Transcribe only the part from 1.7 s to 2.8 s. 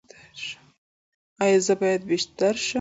باید بستري شم؟